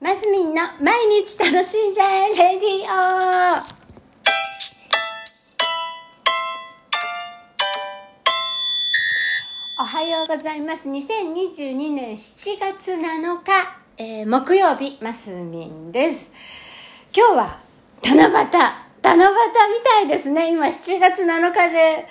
[0.00, 3.78] マスミンの毎日楽しんじゃえレディオ
[9.80, 10.88] おはようございます。
[10.88, 16.30] 2022年7月7日、えー木曜日、マスミンです。
[17.12, 17.58] 今日は
[18.04, 18.30] 七夕、
[19.02, 20.52] 七夕みたいですね。
[20.52, 22.06] 今7月7日で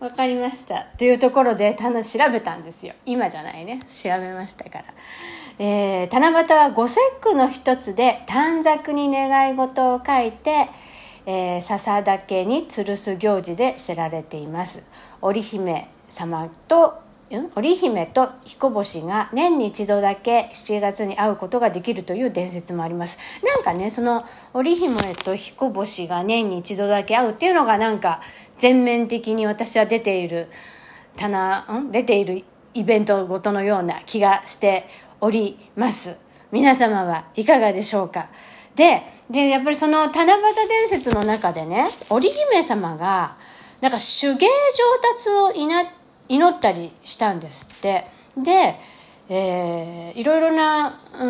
[0.00, 0.86] 分かりました。
[0.98, 2.94] というところで、たの調べたんですよ。
[3.04, 3.78] 今じゃないね。
[3.82, 4.84] 調べましたから。
[5.60, 10.68] えー七夕は五節句の一つで短冊に願い事を書いて、
[11.26, 14.82] えー笹岳に吊るす行事で知られています。
[15.20, 17.02] 織姫様と
[17.56, 23.18] 織姫と彦星が年に一度だけ7月に会うことができるという伝説もあります。
[23.44, 28.20] なんかねその織姫と彦星が年に一度だけ会うっていうのがなんか
[28.56, 30.46] 全面的に私は出ている
[31.16, 31.90] 棚ん？
[31.90, 32.44] 出ている
[32.74, 34.86] イベントごとのような気がして
[35.20, 36.16] おります。
[36.50, 38.28] 皆様はいかがでしょうか？
[38.74, 43.36] ででやっぱりその七夕伝説の中でね織姫様が
[43.80, 44.38] なんか手芸上
[45.16, 45.84] 達をいな
[46.28, 48.06] 祈ったりしたんですって。
[48.36, 48.76] で、
[49.28, 51.26] えーいろいろなう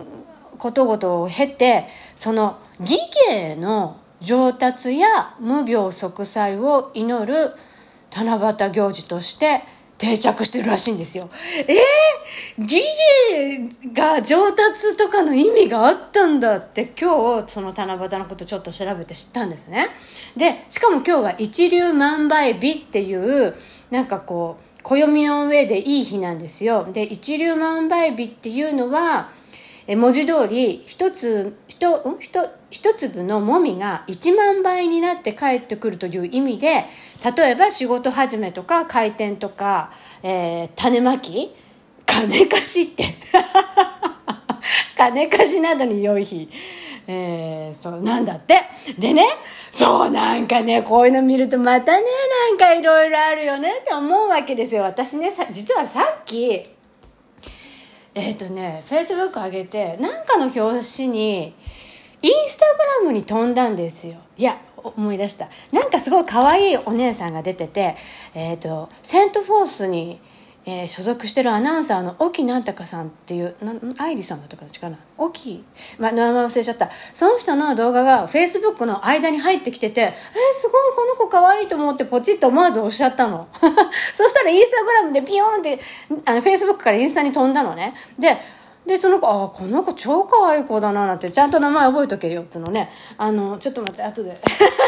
[0.00, 0.24] ん
[0.58, 2.96] ことごとを経てその技
[3.28, 7.54] 芸の上達や無病息災を祈る
[8.10, 9.62] 七夕行事として
[9.98, 11.28] 定着してるらしいんですよ。
[11.66, 12.80] えー、ギ
[13.82, 19.88] ギが上達とかの意味があったんだって今日その七夕のことちょっと調べて知ったんですね。
[20.36, 23.54] で、しかも今日は一粒万倍日っていう
[23.90, 26.88] なんかこう暦の上でいい日なんですよ。
[26.92, 29.30] で、一粒万倍日っていうのは
[29.88, 36.84] え文字通り一つ一粒のもみが1万倍になって帰ってくるという意味で
[37.36, 39.90] 例えば仕事始めとか開店とか、
[40.22, 41.54] えー種まき
[42.04, 43.04] 金貸しって。
[44.96, 46.50] 金貸しなどに良い日、
[47.06, 48.60] えーそうなんだって。
[48.98, 49.24] でね
[49.70, 52.04] そうなんかねこういうの見るとまたね
[52.50, 54.82] なんかいろいろあるよねって思うわけですよ。
[54.82, 56.62] 私ね実はさっき
[58.18, 61.54] えっ、とね、フェイスブック上げて、なんかの表紙に、
[62.20, 64.16] インスタグラムに飛んだんですよ。
[64.36, 65.48] いや、思い出した。
[65.72, 67.96] なんかすごい可愛いお姉さんが出てて、
[68.34, 70.20] えっ、と、セントフォースに、
[70.70, 73.54] えー所属してるアナウンサーの沖なんたかさんっていう、
[73.96, 74.68] 愛理さんだったかな？
[74.70, 74.98] 違うな。
[75.16, 75.64] 沖、
[75.98, 76.90] まあ、名前忘れちゃった。
[77.14, 80.12] その人の動画がフェイスブックの間に入ってきてて、えー、
[80.60, 83.48] すごいこの子可愛いと思ってポチッと思わず押しちゃったの。
[84.14, 85.80] そしたらインスタグラムでピヨーンって、
[86.26, 87.94] あの、フェイスブックからインスタに飛んだのね。
[88.18, 88.36] で、
[88.86, 92.90] で、その子、ああ、この子超可愛い子だな、なんて、ちゃんと名前覚えとけるよ、っていうのね。
[93.16, 94.38] あの、ちょっと待って、後で。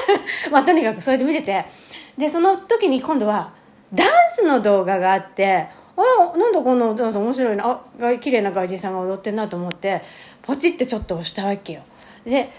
[0.51, 1.65] まあ、とにかくそれで見てて。
[2.17, 3.53] で、その時に今度は、
[3.93, 10.03] ダンスの動画があって、あら、なんだこのダンス面白いな、あ、が綺麗な外人さんが踊ってんなと思って、
[10.43, 11.83] ポチってちょっと押したわけよ。
[12.25, 12.51] で、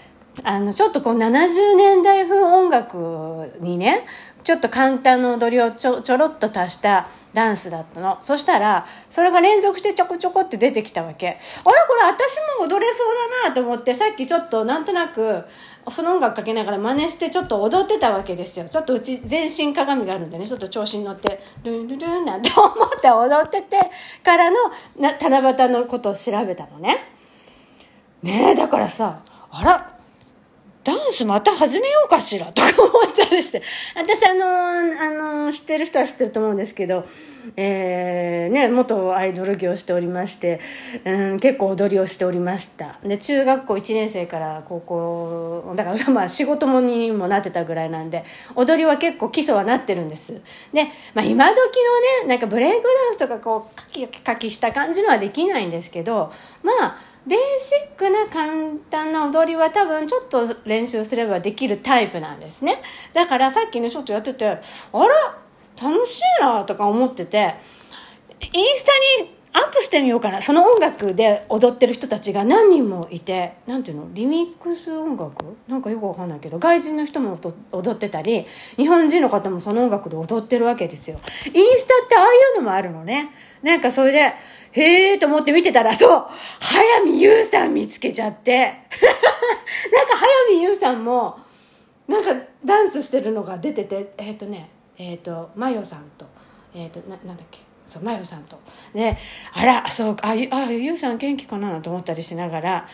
[0.44, 4.06] あの、ちょっとこう70年代風音楽にね、
[4.44, 8.18] ちょっと簡単な踊りをちょちょろっと足したダンスだったの。
[8.22, 11.28] そしたら、それが連続してちょこちょこって出てきたわけ。
[11.28, 11.38] あれ？
[11.64, 13.06] これ私も踊れそう
[13.42, 15.44] だなと思って、さっきちょっとなんとなく、
[15.88, 18.68] その音楽かけながら真似してちょっと踊ってたわけですよ。
[18.68, 23.78] ちょっとうち全身鏡があるんでね、ちょっと調子に乗って、ルンルルンなんて思って踊ってて
[24.22, 24.56] からの
[24.98, 26.98] な七夕のことを調べたのね。
[28.22, 29.96] ねえ、だからさ、あら、
[30.84, 33.62] ダンスまた始めようかしらとか思ったりして。
[33.94, 37.04] 私あのーあのー知ってる人は知ってると思うんですけど、
[37.56, 40.60] えー、ね、元アイドル業をしておりまして、
[41.04, 42.98] うん、結構踊りをしておりました。
[43.02, 50.40] で、中学校1年生から高校、だから まあ仕事もにもなってたぐらいなんで、踊りは結構基礎はなってるんです。
[50.72, 56.32] で、まあ今時のね、なんかブレイクダンスとかこう、カキカキした感じのはできないんですけど、
[56.62, 62.82] まあ、ベーシックな簡単な踊りは多分ちょっと練習すればできるタイプなんですね。
[63.12, 64.56] だからさっきねちょっとやってて、あ
[65.06, 65.41] ら
[65.80, 67.54] 楽しいなとか思ってて、
[68.52, 70.40] インスタにアップしてみようかな。
[70.40, 74.08] その音楽で踊ってる人たちが何人もいて、なんていうの？
[74.14, 75.56] リミックス音楽？
[75.68, 77.38] なんかよくわかんないけど、外人の人も
[77.72, 81.18] 踊ってたり、日本人の方もその音楽で踊ってるわけですよ。
[81.52, 83.30] インスタってああいうのもあるのね。
[83.62, 84.32] なんかそれで、
[84.72, 86.26] へーと思って見てたら、そう
[86.60, 88.56] 早見優さん見つけちゃって。
[89.92, 91.38] なんか早見優さんも、
[92.08, 92.30] なんか
[92.64, 94.70] ダンスしてるのが出てて、えっ、とね、
[95.04, 96.26] えっ、と、マヨさんと、
[96.74, 97.58] えっ、と、な、なんだっけ？
[97.86, 98.56] そう、マヨさんと。
[98.94, 99.16] で、
[99.52, 102.88] あら、そう、あ、ゆあ、ゆうさん元気かなと思ったりしながら、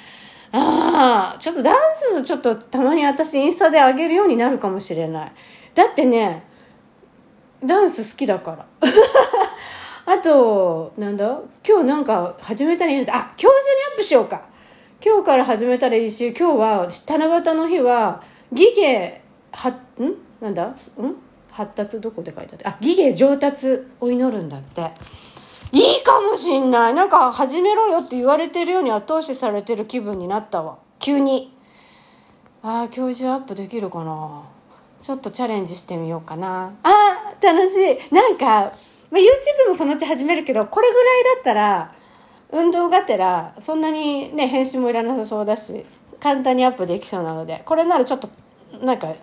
[0.53, 5.33] ああ、ちょっとダンスちょっとたまに私インスタで上げるようになるかもしれない。
[5.75, 6.45] だってね、
[7.63, 8.67] ダンス好きだから。
[10.07, 11.41] あと、なんだ？
[11.69, 13.15] 今日なんか始めたらいいの？
[13.15, 13.53] あ、今日中に
[13.93, 14.47] アップしようか。
[15.05, 19.21] 今日から始めたらいいし今日は七夕の日は義芸
[19.53, 19.77] はん？
[20.41, 20.69] なんだ？
[20.69, 20.75] ん？
[21.51, 24.91] 発達どこで書いてあってあ義芸上達を祈るんだって。
[25.71, 26.95] いいかもしんない。
[26.95, 30.79] なんか始めろよって言われてるように後押しされてる気分になったわ。
[30.99, 31.55] 急に。
[32.63, 34.45] ああ教授アップできるかな。
[35.01, 36.73] ちょっとチャレンジしてみようかな。
[36.83, 38.15] あー楽しい。
[38.15, 38.73] なんか、
[39.11, 41.95] まあ、YouTube もそのうち始めるけどこれぐらいだったら
[42.51, 45.85] 運動がてらそんなにね編集もいらなさそうだし
[46.21, 48.29] 簡単にアップできそうなのでこれならちょっと
[48.85, 49.15] なんか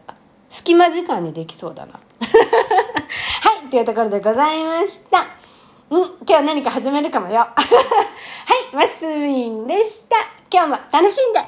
[0.49, 1.99] 隙間時間にできそうだな。
[3.41, 5.25] はいというところでございました。
[5.89, 7.39] うん今日何か始めるかもよ。
[7.47, 7.47] は
[8.71, 10.17] いマスミンでした。
[10.51, 11.39] 今日も楽しんで。